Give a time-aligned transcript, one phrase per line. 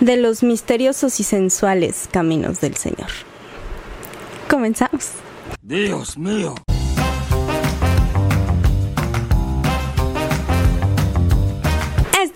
[0.00, 3.08] De los misteriosos y sensuales caminos del Señor.
[4.48, 5.10] Comenzamos.
[5.62, 6.54] Dios mío.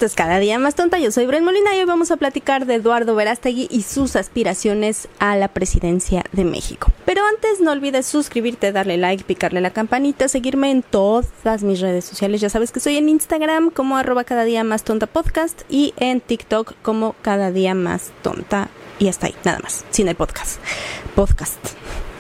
[0.03, 2.75] Es Cada Día Más Tonta, yo soy Bren Molina y hoy vamos a platicar de
[2.75, 6.91] Eduardo Verástegui y sus aspiraciones a la presidencia de México.
[7.05, 12.05] Pero antes no olvides suscribirte, darle like, picarle la campanita, seguirme en todas mis redes
[12.05, 12.41] sociales.
[12.41, 16.21] Ya sabes que soy en Instagram como arroba cada día más tonta podcast y en
[16.21, 18.71] TikTok como cada día más tonta.
[18.99, 20.59] Y hasta ahí, nada más, sin el podcast.
[21.15, 21.61] Podcast.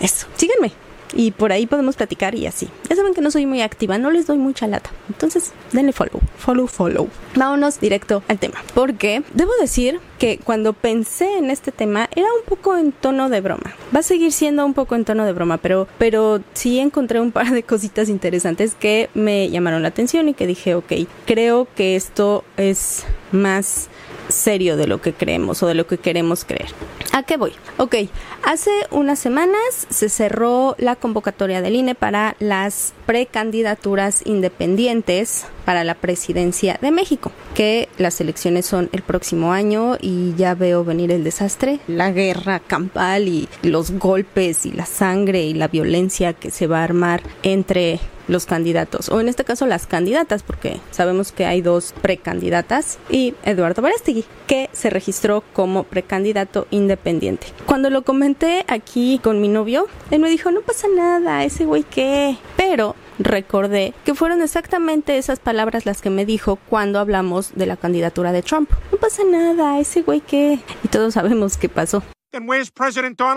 [0.00, 0.81] Eso, síguenme
[1.14, 2.68] y por ahí podemos platicar y así.
[2.88, 4.90] Ya saben que no soy muy activa, no les doy mucha lata.
[5.08, 7.08] Entonces, denle follow, follow, follow.
[7.34, 8.62] Vámonos directo al tema.
[8.74, 13.40] Porque debo decir que cuando pensé en este tema era un poco en tono de
[13.40, 13.74] broma.
[13.94, 17.32] Va a seguir siendo un poco en tono de broma, pero, pero sí encontré un
[17.32, 20.92] par de cositas interesantes que me llamaron la atención y que dije, ok,
[21.26, 23.88] creo que esto es más
[24.28, 26.68] serio de lo que creemos o de lo que queremos creer.
[27.14, 27.52] ¿A qué voy?
[27.76, 27.94] Ok,
[28.42, 35.94] hace unas semanas se cerró la convocatoria del INE para las precandidaturas independientes para la
[35.94, 41.22] presidencia de México, que las elecciones son el próximo año y ya veo venir el
[41.22, 46.66] desastre, la guerra campal y los golpes y la sangre y la violencia que se
[46.66, 51.46] va a armar entre los candidatos, o en este caso las candidatas, porque sabemos que
[51.46, 57.48] hay dos precandidatas, y Eduardo Barastegui, que se registró como precandidato independiente.
[57.66, 61.82] Cuando lo comenté aquí con mi novio, él me dijo, no pasa nada, ese güey
[61.84, 67.66] qué, pero recordé que fueron exactamente esas palabras las que me dijo cuando hablamos de
[67.66, 68.70] la candidatura de Trump.
[68.90, 72.02] No pasa nada, ese güey qué, y todos sabemos qué pasó.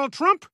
[0.09, 0.45] Trump?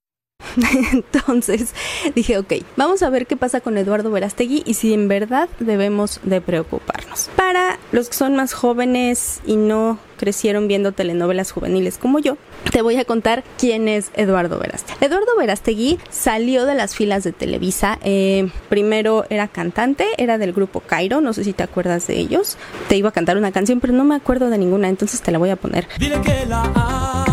[0.92, 1.74] Entonces
[2.16, 6.20] dije, ok, vamos a ver qué pasa con Eduardo Verastegui y si en verdad debemos
[6.24, 7.30] de preocuparnos.
[7.36, 12.38] Para los que son más jóvenes y no crecieron viendo telenovelas juveniles como yo,
[12.72, 15.04] te voy a contar quién es Eduardo Verástegui.
[15.04, 17.98] Eduardo Verástegui salió de las filas de Televisa.
[18.04, 22.58] Eh, primero era cantante, era del grupo Cairo, no sé si te acuerdas de ellos.
[22.88, 25.40] Te iba a cantar una canción, pero no me acuerdo de ninguna, entonces te la
[25.40, 25.88] voy a poner.
[25.98, 27.31] Dile que la.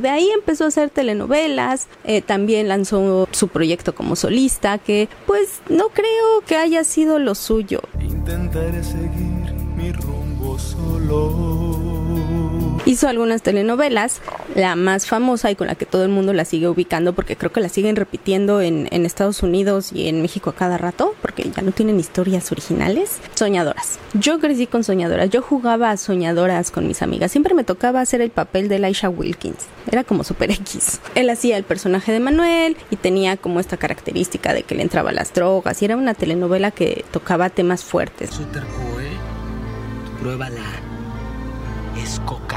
[0.00, 5.60] De ahí empezó a hacer telenovelas, eh, también lanzó su proyecto como solista, que pues
[5.68, 7.80] no creo que haya sido lo suyo.
[8.00, 11.67] Intentaré seguir mi rumbo solo.
[12.88, 14.22] Hizo algunas telenovelas,
[14.54, 17.52] la más famosa y con la que todo el mundo la sigue ubicando, porque creo
[17.52, 21.60] que la siguen repitiendo en, Estados Unidos y en México a cada rato, porque ya
[21.60, 23.18] no tienen historias originales.
[23.34, 23.98] Soñadoras.
[24.14, 28.22] Yo crecí con soñadoras, yo jugaba a soñadoras con mis amigas, siempre me tocaba hacer
[28.22, 30.98] el papel de Elisha Wilkins, era como super X.
[31.14, 35.12] Él hacía el personaje de Manuel y tenía como esta característica de que le entraba
[35.12, 38.30] las drogas y era una telenovela que tocaba temas fuertes.
[38.30, 38.44] ¿eh?
[40.22, 40.64] Pruébala.
[42.02, 42.47] Es cocaína.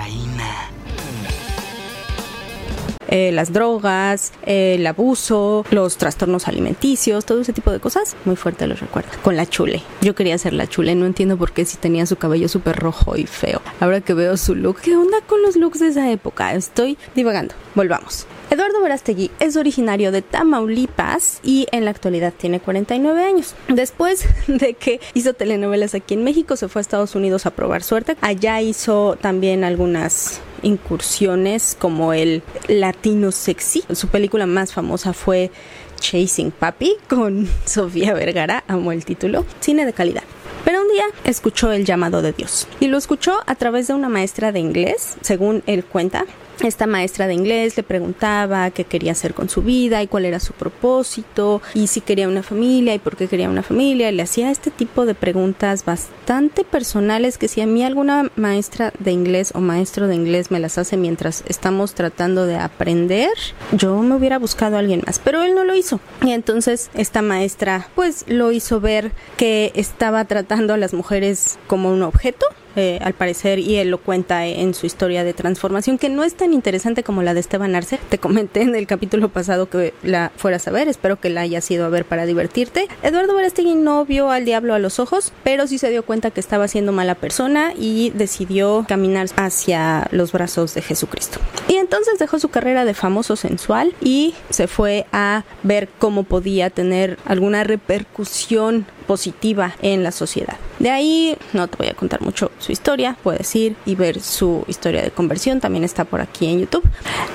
[3.11, 8.15] Eh, las drogas, eh, el abuso, los trastornos alimenticios, todo ese tipo de cosas.
[8.25, 9.09] Muy fuerte los recuerdo.
[9.21, 9.83] Con la chule.
[10.01, 13.15] Yo quería ser la chule, no entiendo por qué si tenía su cabello súper rojo
[13.17, 13.61] y feo.
[13.79, 16.53] Ahora que veo su look, ¿qué onda con los looks de esa época?
[16.53, 17.53] Estoy divagando.
[17.75, 18.25] Volvamos.
[18.49, 23.55] Eduardo Verastegui es originario de Tamaulipas y en la actualidad tiene 49 años.
[23.69, 27.83] Después de que hizo telenovelas aquí en México, se fue a Estados Unidos a probar
[27.83, 28.17] suerte.
[28.21, 33.83] Allá hizo también algunas incursiones como el latino sexy.
[33.93, 35.51] Su película más famosa fue
[35.99, 39.45] Chasing Papi con Sofía Vergara, amo el título.
[39.59, 40.23] Cine de calidad.
[40.65, 44.09] Pero un día escuchó el llamado de Dios y lo escuchó a través de una
[44.09, 46.25] maestra de inglés, según él cuenta.
[46.63, 50.39] Esta maestra de inglés le preguntaba qué quería hacer con su vida y cuál era
[50.39, 54.11] su propósito y si quería una familia y por qué quería una familia.
[54.11, 59.11] Le hacía este tipo de preguntas bastante personales que si a mí alguna maestra de
[59.11, 63.31] inglés o maestro de inglés me las hace mientras estamos tratando de aprender,
[63.71, 65.99] yo me hubiera buscado a alguien más, pero él no lo hizo.
[66.21, 71.91] Y entonces esta maestra pues lo hizo ver que estaba tratando a las mujeres como
[71.91, 72.45] un objeto
[72.75, 76.35] eh, al parecer, y él lo cuenta en su historia de transformación, que no es
[76.35, 77.99] tan interesante como la de Esteban Arce.
[78.09, 81.69] Te comenté en el capítulo pasado que la fueras a ver, espero que la hayas
[81.71, 82.87] ido a ver para divertirte.
[83.03, 86.39] Eduardo Verástegui no vio al diablo a los ojos, pero sí se dio cuenta que
[86.39, 91.39] estaba siendo mala persona y decidió caminar hacia los brazos de Jesucristo.
[91.67, 96.69] Y entonces dejó su carrera de famoso sensual y se fue a ver cómo podía
[96.69, 100.57] tener alguna repercusión positiva en la sociedad.
[100.81, 104.65] De ahí no te voy a contar mucho su historia, puedes ir y ver su
[104.67, 106.83] historia de conversión, también está por aquí en YouTube.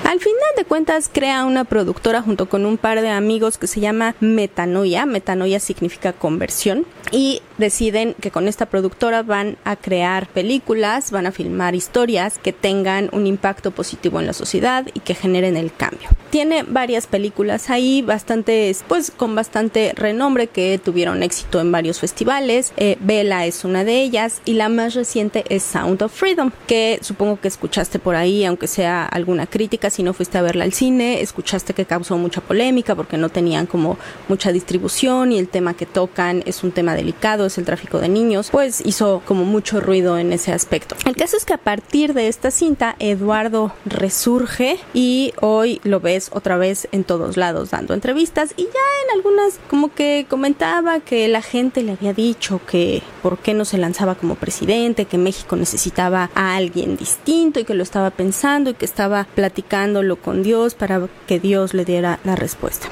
[0.03, 3.79] Al final de cuentas crea una productora junto con un par de amigos que se
[3.79, 11.11] llama Metanoia, Metanoia significa conversión y deciden que con esta productora van a crear películas,
[11.11, 15.55] van a filmar historias que tengan un impacto positivo en la sociedad y que generen
[15.55, 16.09] el cambio.
[16.31, 22.73] Tiene varias películas ahí, bastante, pues con bastante renombre que tuvieron éxito en varios festivales.
[22.75, 26.99] Eh, Bella es una de ellas y la más reciente es Sound of Freedom, que
[27.01, 30.73] supongo que escuchaste por ahí, aunque sea alguna crítica, si no fuiste a verla al
[30.73, 33.97] cine, escuchaste que causó mucha polémica porque no tenían como
[34.27, 38.09] mucha distribución y el tema que tocan es un tema delicado, es el tráfico de
[38.09, 40.95] niños, pues hizo como mucho ruido en ese aspecto.
[41.05, 46.29] El caso es que a partir de esta cinta, Eduardo resurge y hoy lo ves
[46.33, 51.27] otra vez en todos lados dando entrevistas y ya en algunas como que comentaba que
[51.27, 55.55] la gente le había dicho que por qué no se lanzaba como presidente, que México
[55.55, 60.73] necesitaba a alguien distinto y que lo estaba pensando y que estaba platicándolo con Dios
[60.73, 62.87] para que Dios le diera la respuesta.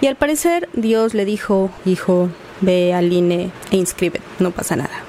[0.00, 2.28] Y al parecer Dios le dijo, hijo,
[2.60, 5.04] ve al INE e inscribe, no pasa nada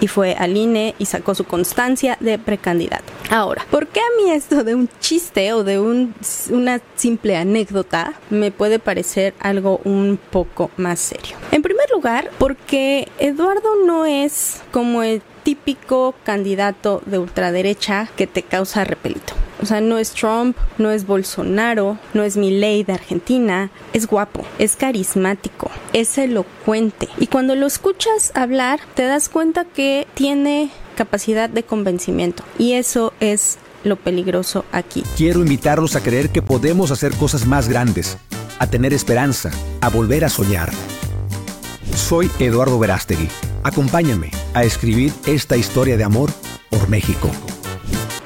[0.00, 3.19] y fue al INE y sacó su constancia de precandidato.
[3.30, 6.16] Ahora, ¿por qué a mí esto de un chiste o de un,
[6.50, 11.36] una simple anécdota me puede parecer algo un poco más serio?
[11.52, 18.42] En primer lugar, porque Eduardo no es como el típico candidato de ultraderecha que te
[18.42, 19.32] causa repelito.
[19.62, 23.70] O sea, no es Trump, no es Bolsonaro, no es Milley de Argentina.
[23.92, 27.08] Es guapo, es carismático, es elocuente.
[27.18, 32.42] Y cuando lo escuchas hablar, te das cuenta que tiene capacidad de convencimiento.
[32.58, 35.02] Y eso es lo peligroso aquí.
[35.16, 38.18] Quiero invitarlos a creer que podemos hacer cosas más grandes,
[38.58, 39.50] a tener esperanza,
[39.80, 40.70] a volver a soñar.
[41.94, 43.30] Soy Eduardo Verástegui.
[43.62, 46.30] Acompáñame a escribir esta historia de amor
[46.68, 47.30] por México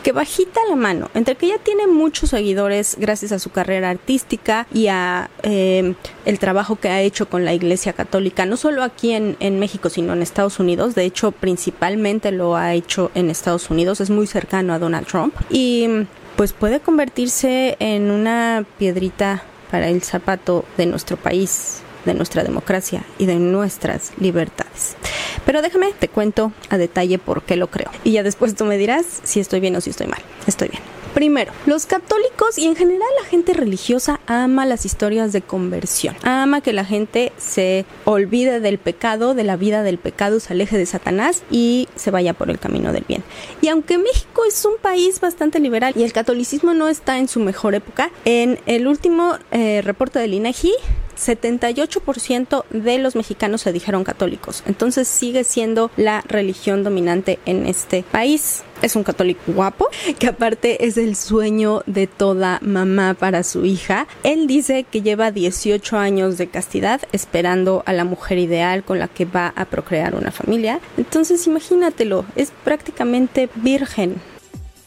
[0.05, 4.67] que bajita la mano, entre que ya tiene muchos seguidores gracias a su carrera artística
[4.73, 5.95] y a eh,
[6.27, 10.13] el trabajo que ha hecho con la Iglesia Católica, no solo aquí en México, sino
[10.13, 10.95] en Estados Unidos.
[10.95, 14.03] De hecho, principalmente lo ha hecho en Estados Unidos.
[14.03, 15.35] Es muy cercano a Donald Trump.
[15.49, 15.89] Y
[16.37, 23.05] pues puede convertirse en una piedrita para el zapato de nuestro país de nuestra democracia
[23.19, 24.97] y de nuestras libertades.
[25.47, 27.91] Pero déjame, te cuento a detalle por qué lo creo.
[28.03, 30.21] Y ya después tú me dirás si estoy bien o si estoy mal.
[30.47, 30.83] Estoy bien.
[31.15, 36.17] Primero, los católicos y en general la gente religiosa ama las historias de conversión.
[36.25, 40.77] Ama que la gente se olvide del pecado, de la vida del pecado, se aleje
[40.77, 43.23] de Satanás y se vaya por el camino del bien.
[43.63, 47.39] Y aunque México es un país bastante liberal y el catolicismo no está en su
[47.39, 50.73] mejor época, en el último eh, reporte del INEGI
[51.17, 54.63] 78% de los mexicanos se dijeron católicos.
[54.67, 58.63] Entonces sigue siendo la religión dominante en este país.
[58.83, 59.89] Es un católico guapo,
[60.19, 64.07] que aparte es el sueño de toda mamá para su hija.
[64.23, 69.09] Él dice que lleva 18 años de castidad esperando a la mujer ideal con la
[69.09, 70.81] que va a procrear una familia.
[70.97, 74.21] Entonces imagínatelo, es prácticamente virgen.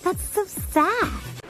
[0.04, 0.42] That's so
[0.74, 0.84] sad.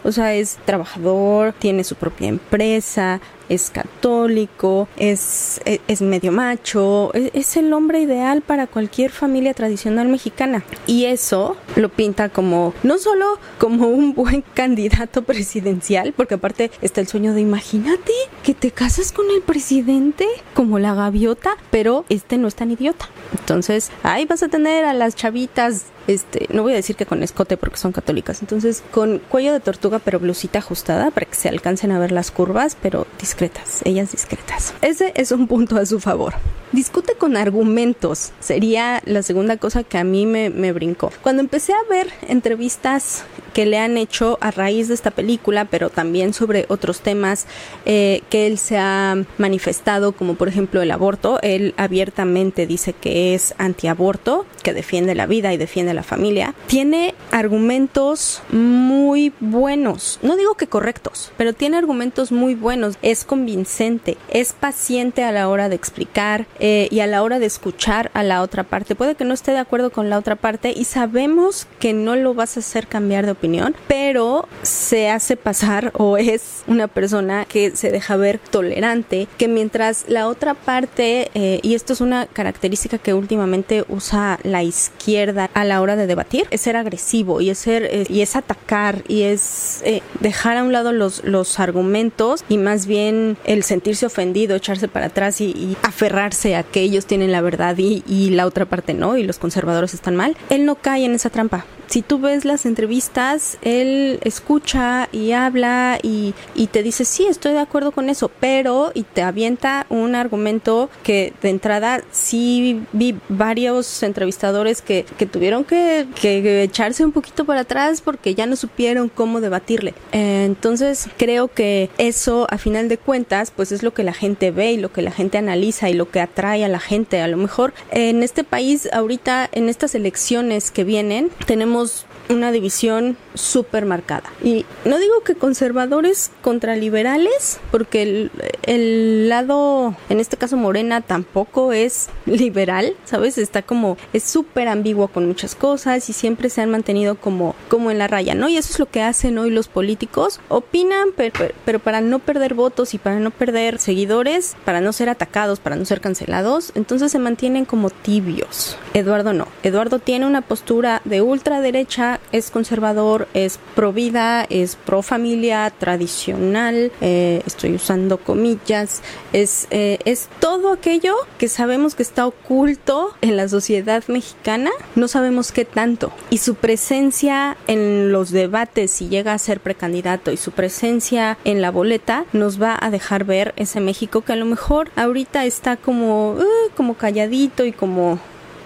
[0.04, 3.20] O sea, es trabajador, tiene su propia empresa,
[3.50, 9.54] es católico, es, e, es, medio macho, es, es, el hombre ideal para cualquier familia
[9.54, 10.64] tradicional mexicana.
[10.86, 17.02] Y eso lo pinta como, no solo como un buen candidato presidencial, porque aparte está
[17.02, 18.14] el sueño de imagínate
[18.44, 23.10] que te casas con el presidente como la gaviota, pero este no es tan idiota.
[23.38, 27.24] Entonces, ahí vas a tener a las chavitas este, no voy a decir que con
[27.24, 31.50] escote porque son católicas, entonces con cuello de tortuga pero blusita ajustada para que se
[31.50, 34.74] alcancen a ver las curvas, pero discretas, ellas discretas.
[34.82, 36.34] Ese es un punto a su favor.
[36.78, 41.12] Discute con argumentos, sería la segunda cosa que a mí me, me brincó.
[41.24, 43.24] Cuando empecé a ver entrevistas
[43.58, 47.48] que le han hecho a raíz de esta película, pero también sobre otros temas
[47.88, 51.40] eh, que él se ha manifestado, como por ejemplo el aborto.
[51.42, 56.54] Él abiertamente dice que es antiaborto, que defiende la vida y defiende la familia.
[56.68, 63.00] Tiene argumentos muy buenos, no digo que correctos, pero tiene argumentos muy buenos.
[63.02, 66.46] Es convincente, es paciente a la hora de explicar
[66.90, 68.96] y a la hora de escuchar a la otra parte.
[68.96, 72.34] Puede que no esté de acuerdo con la otra parte y sabemos que no lo
[72.34, 77.76] vas a hacer cambiar de opinión pero se hace pasar o es una persona que
[77.76, 82.98] se deja ver tolerante, que mientras la otra parte, eh, y esto es una característica
[82.98, 87.58] que últimamente usa la izquierda a la hora de debatir, es ser agresivo y es
[87.60, 92.44] ser eh, y es atacar y es eh, dejar a un lado los, los argumentos
[92.50, 97.32] y más bien el sentirse ofendido, echarse para atrás y, aferrarse a que ellos tienen
[97.32, 100.36] la verdad y, y la otra parte no y los conservadores están mal.
[100.50, 106.00] Él no cae en esa trampa si tú ves las entrevistas, él escucha y habla
[106.04, 110.16] y, y te dice, sí, estoy de acuerdo con eso, pero y te avienta un
[110.16, 117.12] argumento que de entrada sí vi varios entrevistadores que, que tuvieron que, que echarse un
[117.12, 119.94] poquito para atrás porque ya no supieron cómo debatirle.
[120.12, 124.74] Entonces creo que eso a final de cuentas pues es lo que la gente ve
[124.74, 127.20] y lo que la gente analiza y lo que atrae a la gente.
[127.22, 133.18] A lo mejor en este país ahorita en estas elecciones que vienen tenemos una división
[133.34, 134.30] súper marcada.
[134.44, 138.32] Y no digo que conservadores contra liberales, porque el,
[138.64, 143.38] el, lado, en este caso Morena, tampoco es liberal, ¿sabes?
[143.38, 147.92] Está como, es súper ambiguo con muchas cosas y siempre se han mantenido como, como
[147.92, 148.50] en la raya, ¿no?
[148.50, 150.40] Y eso es lo que hacen hoy los políticos.
[150.50, 151.34] Opinan, pero,
[151.66, 155.76] pero, para no perder votos y para no perder seguidores, para no ser atacados, para
[155.76, 158.78] no ser cancelados, entonces se mantienen como tibios.
[158.94, 159.48] Eduardo no.
[159.64, 166.92] Eduardo tiene una postura de ultraderecha, es conservador, es pro vida, es pro familia, tradicional,
[167.02, 169.02] eh, estoy usando comillas,
[169.34, 175.08] es, eh, es todo aquello que sabemos que está oculto en la sociedad mexicana, no
[175.08, 176.12] sabemos qué tanto.
[176.30, 181.62] Y su presencia en los debates, si llega a ser precandidato, y su presencia en
[181.62, 185.78] la boleta, nos va a dejar ver ese México que a lo mejor ahorita está
[185.78, 186.44] como, uh,
[186.76, 188.20] como calladito y como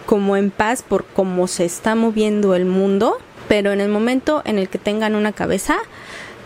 [0.05, 3.17] como en paz por cómo se está moviendo el mundo,
[3.51, 5.79] pero en el momento en el que tengan una cabeza,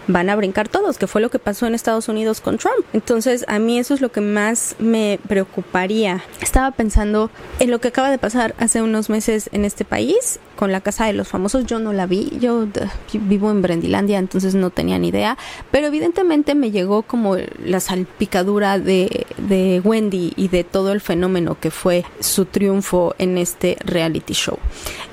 [0.07, 2.83] van a brincar todos, que fue lo que pasó en Estados Unidos con Trump.
[2.93, 6.23] Entonces, a mí eso es lo que más me preocuparía.
[6.41, 10.71] Estaba pensando en lo que acaba de pasar hace unos meses en este país con
[10.71, 11.65] la casa de los famosos.
[11.65, 12.67] Yo no la vi, yo
[13.13, 15.37] vivo en Brendilandia, entonces no tenía ni idea,
[15.71, 21.57] pero evidentemente me llegó como la salpicadura de, de Wendy y de todo el fenómeno
[21.59, 24.57] que fue su triunfo en este reality show.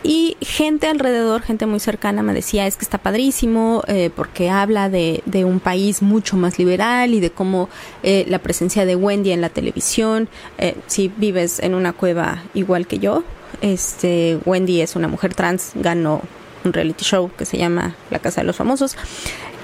[0.02, 4.88] Y gente alrededor, gente muy cercana me decía, es que está padrísimo eh, porque habla
[4.88, 7.68] de, un país mucho más liberal y de cómo
[8.02, 12.86] eh, la presencia de Wendy en la televisión, eh, si vives en una cueva igual
[12.86, 13.24] que yo,
[13.60, 16.22] este Wendy es una mujer trans, ganó
[16.64, 18.96] un reality show que se llama La Casa de los Famosos.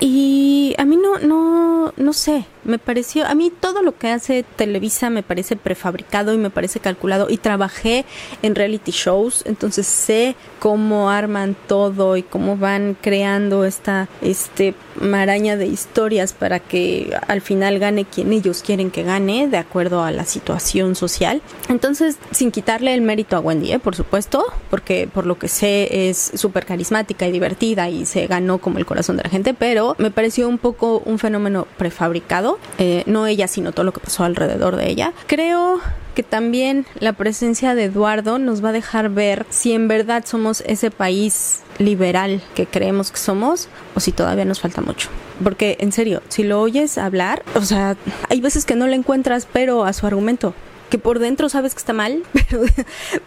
[0.00, 4.44] Y a mí no, no, no sé, me pareció, a mí todo lo que hace
[4.56, 8.04] Televisa me parece prefabricado y me parece calculado y trabajé
[8.42, 15.56] en reality shows, entonces sé cómo arman todo y cómo van creando esta este maraña
[15.56, 20.10] de historias para que al final gane quien ellos quieren que gane de acuerdo a
[20.10, 21.40] la situación social.
[21.68, 23.78] Entonces, sin quitarle el mérito a Wendy, ¿eh?
[23.78, 28.58] por supuesto, porque por lo que sé es súper carismática y divertida y se ganó
[28.58, 33.02] como el corazón de la gente, pero me pareció un poco un fenómeno prefabricado, eh,
[33.06, 35.12] no ella, sino todo lo que pasó alrededor de ella.
[35.26, 35.80] Creo
[36.14, 40.62] que también la presencia de Eduardo nos va a dejar ver si en verdad somos
[40.66, 45.08] ese país liberal que creemos que somos o si todavía nos falta mucho.
[45.42, 47.96] Porque en serio, si lo oyes hablar, o sea,
[48.28, 50.54] hay veces que no le encuentras pero a su argumento
[50.90, 52.62] que por dentro sabes que está mal, pero,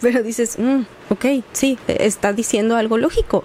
[0.01, 3.43] pero dices, mm, ok, sí, está diciendo algo lógico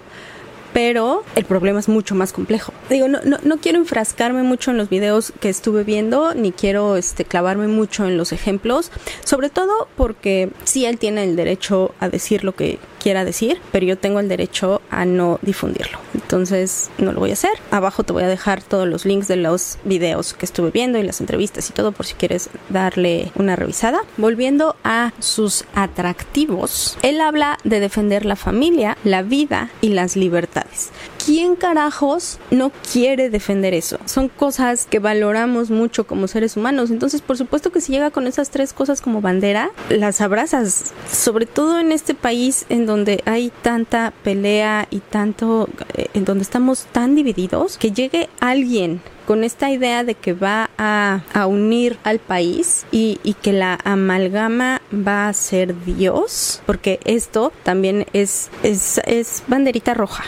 [0.77, 2.71] pero el problema es mucho más complejo.
[2.87, 6.97] Digo, no, no, no, quiero enfrascarme mucho en los videos que estuve viendo, ni quiero
[6.97, 8.91] este, clavarme mucho en los ejemplos,
[9.23, 13.85] sobre todo porque sí él tiene el derecho a decir lo que quiera decir, pero
[13.85, 15.97] yo tengo el derecho a no difundirlo.
[16.13, 17.53] Entonces no lo voy a hacer.
[17.71, 21.03] Abajo te voy a dejar todos los links de los videos que estuve viendo y
[21.03, 24.01] las entrevistas y todo por si quieres darle una revisada.
[24.17, 30.91] Volviendo a sus atractivos, él habla de defender la familia, la vida y las libertades.
[31.27, 33.99] ¿Quién carajos no quiere defender eso?
[34.05, 36.89] Son cosas que valoramos mucho como seres humanos.
[36.89, 40.93] Entonces, por supuesto que si llega con esas tres cosas como bandera, las abrazas.
[41.11, 46.43] Sobre todo en este país en donde hay tanta pelea y tanto, eh, en donde
[46.43, 52.19] estamos tan divididos, que llegue alguien con esta idea de que va a, unir al
[52.19, 59.01] país y, y, que la amalgama va a ser Dios, porque esto también es, es,
[59.05, 60.23] es banderita roja.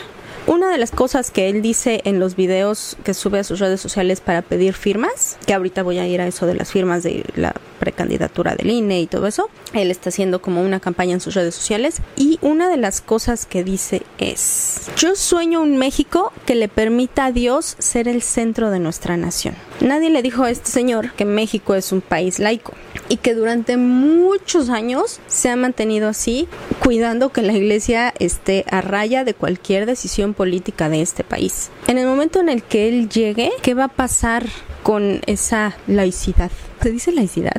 [0.50, 3.80] Una de las cosas que él dice en los videos que sube a sus redes
[3.80, 7.24] sociales para pedir firmas, que ahorita voy a ir a eso de las firmas de
[7.36, 11.34] la precandidatura del INE y todo eso, él está haciendo como una campaña en sus
[11.34, 16.56] redes sociales y una de las cosas que dice es, yo sueño un México que
[16.56, 19.54] le permita a Dios ser el centro de nuestra nación.
[19.80, 22.74] Nadie le dijo a este señor que México es un país laico
[23.10, 26.48] y que durante muchos años se ha mantenido así,
[26.82, 31.70] cuidando que la iglesia esté a raya de cualquier decisión política de este país.
[31.88, 34.46] En el momento en el que él llegue, ¿qué va a pasar
[34.84, 36.52] con esa laicidad?
[36.80, 37.52] ¿Se dice laicidad?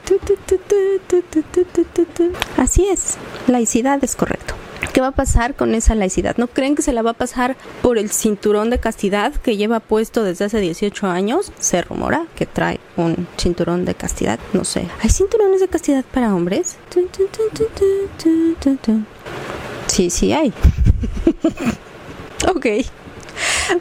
[2.58, 3.17] Así es,
[3.48, 4.55] laicidad es correcto.
[4.93, 6.35] ¿Qué va a pasar con esa laicidad?
[6.38, 9.79] ¿No creen que se la va a pasar por el cinturón de castidad que lleva
[9.79, 11.53] puesto desde hace 18 años?
[11.59, 14.38] Se rumora que trae un cinturón de castidad.
[14.53, 14.88] No sé.
[15.01, 16.77] ¿Hay cinturones de castidad para hombres?
[19.88, 20.51] Sí, sí hay.
[22.50, 22.65] ok.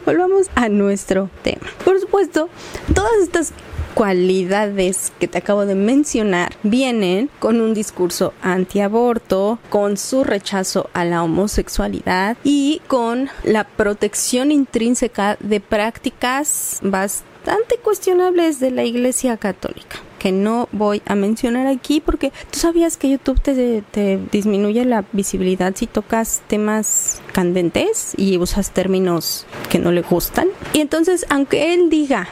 [0.05, 1.67] Volvamos a nuestro tema.
[1.83, 2.47] Por supuesto,
[2.93, 3.51] todas estas
[3.93, 11.05] cualidades que te acabo de mencionar vienen con un discurso antiaborto, con su rechazo a
[11.05, 19.97] la homosexualidad y con la protección intrínseca de prácticas bastante cuestionables de la Iglesia Católica
[20.21, 25.03] que no voy a mencionar aquí porque tú sabías que YouTube te, te, disminuye la
[25.13, 30.49] visibilidad si tocas temas candentes y usas términos que no le gustan.
[30.73, 32.29] Y entonces, aunque él diga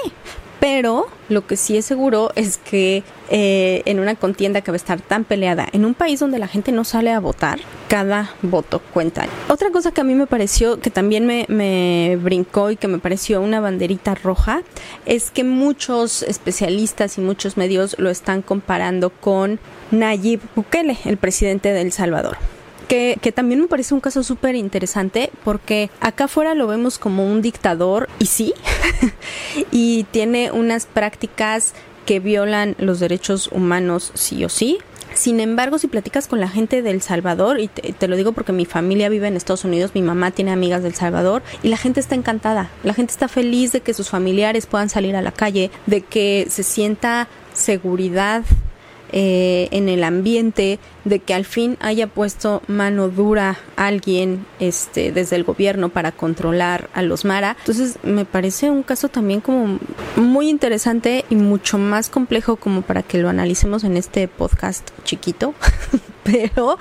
[0.59, 4.77] Pero lo que sí es seguro es que eh, en una contienda que va a
[4.77, 8.79] estar tan peleada, en un país donde la gente no sale a votar, cada voto
[8.79, 9.27] cuenta.
[9.49, 12.99] Otra cosa que a mí me pareció, que también me, me brincó y que me
[12.99, 14.63] pareció una banderita roja,
[15.05, 19.59] es que muchos especialistas y muchos medios lo están comparando con
[19.91, 22.37] Nayib Bukele, el presidente de El Salvador
[22.87, 27.25] que, que también me parece un caso súper interesante porque acá afuera lo vemos como
[27.25, 28.53] un dictador y sí,
[29.71, 31.73] y tiene unas prácticas
[32.05, 34.77] que violan los derechos humanos sí o sí.
[35.13, 38.51] Sin embargo, si platicas con la gente del Salvador, y te, te, lo digo porque
[38.51, 42.01] mi familia vive en Estados Unidos, mi mamá tiene amigas del Salvador, y la gente
[42.01, 45.71] está encantada, la gente está feliz de que sus familiares puedan salir a la calle,
[45.85, 48.43] de que se sienta seguridad
[49.11, 55.35] eh, en el ambiente, de que al fin haya puesto mano dura alguien este, desde
[55.35, 57.55] el gobierno para controlar a los Mara.
[57.59, 59.79] Entonces me parece un caso también como
[60.15, 65.53] muy interesante y mucho más complejo como para que lo analicemos en este podcast chiquito,
[66.23, 66.77] pero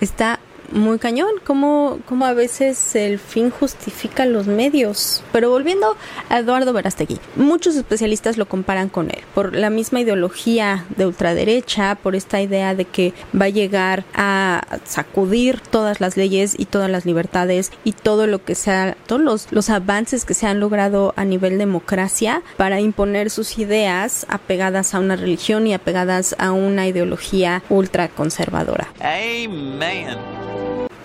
[0.00, 0.39] está
[0.70, 5.22] muy cañón, como, a veces el fin justifica los medios.
[5.32, 5.96] Pero volviendo
[6.28, 11.96] a Eduardo Verastegui, muchos especialistas lo comparan con él, por la misma ideología de ultraderecha,
[11.96, 16.90] por esta idea de que va a llegar a sacudir todas las leyes y todas
[16.90, 21.14] las libertades y todo lo que sea, todos los, los avances que se han logrado
[21.16, 26.86] a nivel democracia para imponer sus ideas apegadas a una religión y apegadas a una
[26.86, 28.88] ideología ultraconservadora.
[29.00, 30.39] Amen.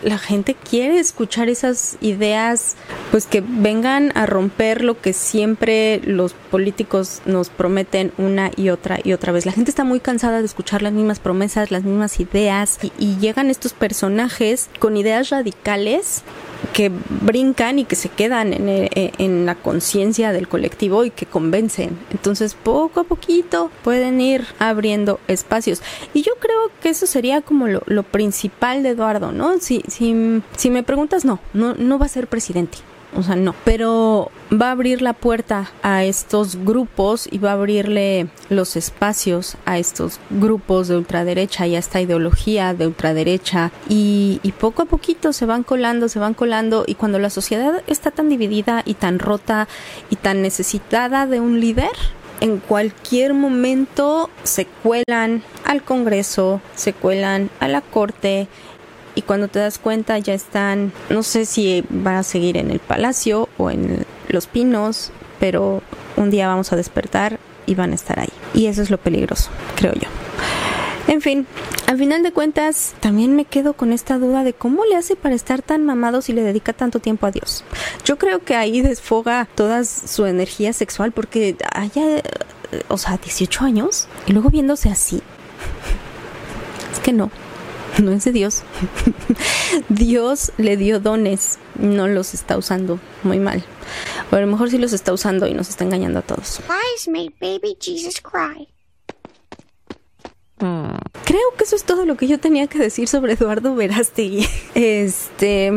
[0.05, 2.75] La gente quiere escuchar esas ideas,
[3.09, 8.99] pues que vengan a romper lo que siempre los políticos nos prometen una y otra
[9.03, 9.47] y otra vez.
[9.47, 13.17] La gente está muy cansada de escuchar las mismas promesas, las mismas ideas y, y
[13.17, 16.23] llegan estos personajes con ideas radicales
[16.73, 21.25] que brincan y que se quedan en, el- en la conciencia del colectivo y que
[21.25, 21.97] convencen.
[22.11, 25.81] Entonces, poco a poquito pueden ir abriendo espacios.
[26.13, 29.57] Y yo creo que eso sería como lo, lo principal de Eduardo, ¿no?
[29.59, 32.77] Si, si, si me preguntas, no, no, no va a ser presidente.
[33.15, 33.55] O sea, no.
[33.63, 39.55] Pero va a abrir la puerta a estos grupos y va a abrirle los espacios
[39.65, 43.71] a estos grupos de ultraderecha y a esta ideología de ultraderecha.
[43.87, 46.83] Y, poco a poquito se van colando, se van colando.
[46.87, 49.67] Y cuando la sociedad está tan dividida y tan rota
[50.09, 51.91] y tan necesitada de un líder,
[52.41, 58.47] en cualquier momento se cuelan al Congreso, se cuelan a la Corte
[59.15, 62.79] y cuando te das cuenta ya están, no sé si van a seguir en el
[62.79, 65.81] palacio o en los pinos, pero
[66.17, 68.29] un día vamos a despertar y van a estar ahí.
[68.53, 70.09] Y eso es lo peligroso, creo yo.
[71.07, 71.45] En fin,
[71.87, 75.35] al final de cuentas, también me quedo con esta duda de cómo le hace para
[75.35, 77.63] estar tan mamado si le dedica tanto tiempo a Dios.
[78.03, 82.23] Yo creo que ahí desfoga toda su energía sexual porque haya,
[82.87, 85.21] o sea, 18 años y luego viéndose así.
[86.91, 87.29] Es que no,
[88.03, 88.63] no es de Dios.
[89.89, 93.63] Dios le dio dones, no los está usando muy mal.
[94.31, 96.61] O a lo mejor sí los está usando y nos está engañando a todos.
[96.67, 98.67] Lies made baby Jesus cry.
[101.25, 104.47] Creo que eso es todo lo que yo tenía que decir sobre Eduardo Verástegui.
[104.75, 105.71] Este,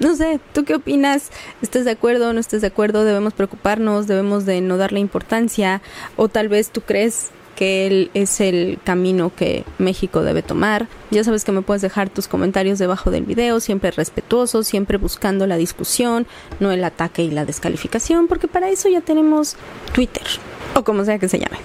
[0.00, 1.30] no sé, ¿tú qué opinas?
[1.62, 2.32] ¿Estás de acuerdo?
[2.32, 3.04] ¿No estás de acuerdo?
[3.04, 4.06] ¿Debemos preocuparnos?
[4.06, 5.82] ¿Debemos de no darle importancia?
[6.16, 10.88] ¿O tal vez tú crees que él es el camino que México debe tomar?
[11.10, 15.46] Ya sabes que me puedes dejar tus comentarios debajo del video, siempre respetuoso, siempre buscando
[15.46, 16.26] la discusión,
[16.60, 19.56] no el ataque y la descalificación, porque para eso ya tenemos
[19.92, 20.24] Twitter,
[20.74, 21.58] o como sea que se llame.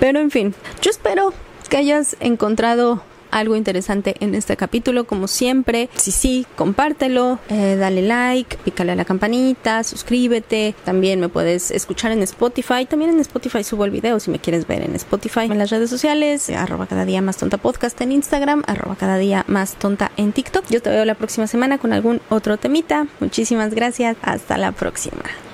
[0.00, 1.32] Pero en fin, yo espero
[1.68, 5.88] que hayas encontrado algo interesante en este capítulo, como siempre.
[5.96, 10.74] Si sí, compártelo, eh, dale like, pícale a la campanita, suscríbete.
[10.84, 12.86] También me puedes escuchar en Spotify.
[12.86, 15.46] También en Spotify subo el video si me quieres ver en Spotify.
[15.50, 19.18] En las redes sociales, eh, arroba cada día más tonta podcast en Instagram, arroba cada
[19.18, 20.64] día más tonta en TikTok.
[20.70, 23.06] Yo te veo la próxima semana con algún otro temita.
[23.20, 24.16] Muchísimas gracias.
[24.22, 25.47] Hasta la próxima.